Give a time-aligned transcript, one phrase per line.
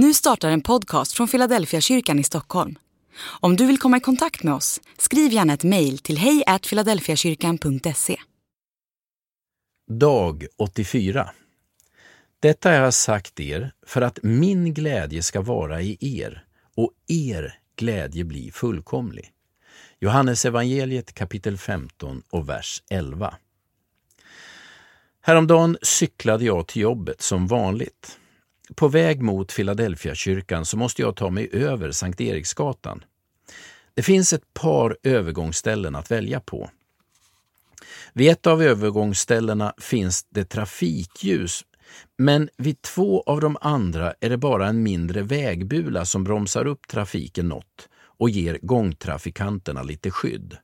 [0.00, 2.78] Nu startar en podcast från Philadelphia kyrkan i Stockholm.
[3.40, 8.16] Om du vill komma i kontakt med oss, skriv gärna ett mejl till hejfiladelfiakyrkan.se.
[9.90, 11.30] Dag 84
[12.40, 16.44] Detta har jag sagt er för att min glädje ska vara i er
[16.76, 19.32] och er glädje bli fullkomlig.
[20.00, 23.34] Johannes evangeliet kapitel 15 och vers 11.
[25.20, 28.18] Häromdagen cyklade jag till jobbet som vanligt.
[28.74, 33.04] På väg mot Philadelphia-kyrkan så måste jag ta mig över Sankt Eriksgatan.
[33.94, 36.70] Det finns ett par övergångsställen att välja på.
[38.12, 41.64] Vid ett av övergångsställena finns det trafikljus,
[42.18, 46.88] men vid två av de andra är det bara en mindre vägbula som bromsar upp
[46.88, 50.56] trafiken något och ger gångtrafikanterna lite skydd.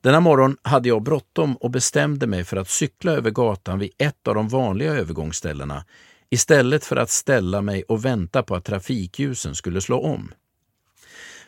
[0.00, 4.28] Denna morgon hade jag bråttom och bestämde mig för att cykla över gatan vid ett
[4.28, 5.84] av de vanliga övergångsställena
[6.30, 10.32] istället för att ställa mig och vänta på att trafikljusen skulle slå om.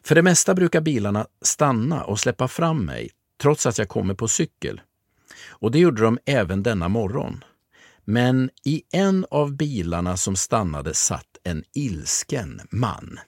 [0.02, 3.10] För det mesta brukar bilarna stanna och släppa fram mig
[3.42, 4.80] trots att jag kommer på cykel.
[5.48, 7.44] Och det gjorde de även denna morgon.
[8.04, 13.18] Men i en av bilarna som stannade satt en ilsken man.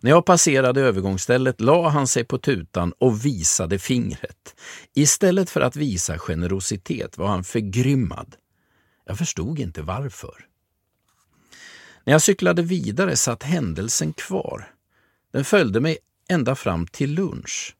[0.00, 4.54] När jag passerade övergångsstället la han sig på tutan och visade fingret.
[4.94, 8.36] Istället för att visa generositet var han förgrymmad.
[9.06, 10.46] Jag förstod inte varför.
[12.04, 14.72] När jag cyklade vidare satt händelsen kvar.
[15.32, 15.98] Den följde mig
[16.28, 17.76] ända fram till lunch.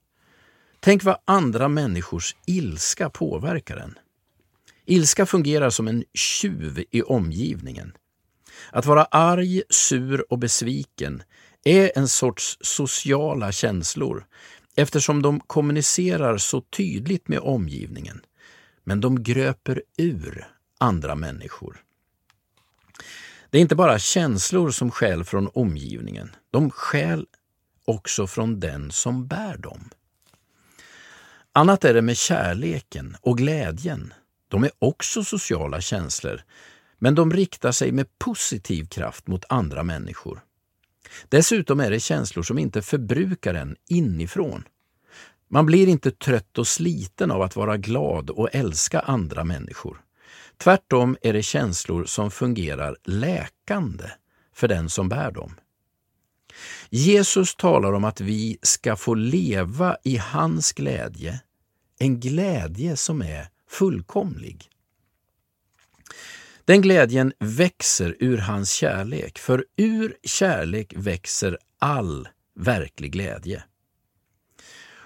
[0.79, 3.97] Tänk vad andra människors ilska påverkar en.
[4.85, 7.93] Ilska fungerar som en tjuv i omgivningen.
[8.71, 11.23] Att vara arg, sur och besviken
[11.63, 14.25] är en sorts sociala känslor
[14.75, 18.21] eftersom de kommunicerar så tydligt med omgivningen.
[18.83, 20.47] Men de gröper ur
[20.77, 21.83] andra människor.
[23.49, 26.35] Det är inte bara känslor som skäl från omgivningen.
[26.51, 27.25] De skäl
[27.85, 29.89] också från den som bär dem.
[31.51, 34.13] Annat är det med kärleken och glädjen.
[34.47, 36.41] De är också sociala känslor,
[36.97, 40.41] men de riktar sig med positiv kraft mot andra människor.
[41.29, 44.63] Dessutom är det känslor som inte förbrukar en inifrån.
[45.49, 50.01] Man blir inte trött och sliten av att vara glad och älska andra människor.
[50.57, 54.05] Tvärtom är det känslor som fungerar läkande
[54.53, 55.55] för den som bär dem.
[56.89, 61.41] Jesus talar om att vi ska få leva i hans glädje,
[61.99, 64.69] en glädje som är fullkomlig.
[66.65, 73.63] Den glädjen växer ur hans kärlek, för ur kärlek växer all verklig glädje.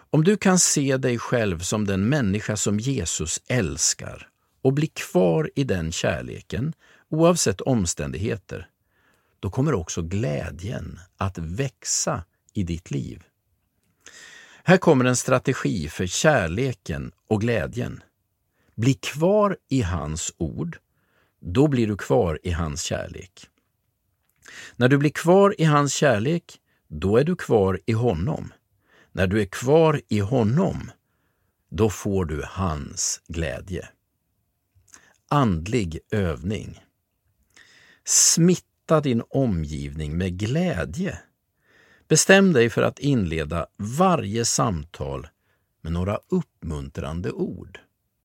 [0.10, 4.31] Om du kan se dig själv som den människa som Jesus älskar
[4.62, 6.74] och blir kvar i den kärleken,
[7.10, 8.70] oavsett omständigheter,
[9.40, 12.24] då kommer också glädjen att växa
[12.54, 13.24] i ditt liv.
[14.64, 18.04] Här kommer en strategi för kärleken och glädjen.
[18.76, 20.80] Bli kvar i hans ord
[21.42, 23.50] då blir du kvar i hans kärlek.
[24.76, 28.54] När du blir kvar i hans kärlek, då är du kvar i honom.
[29.12, 30.92] När du är kvar i honom,
[31.70, 33.90] då får du hans glädje.
[35.34, 36.80] Andlig övning.
[38.04, 41.20] Smitta din omgivning med glädje.
[42.08, 45.28] Bestäm dig för att inleda varje samtal
[45.82, 47.80] med några uppmuntrande ord.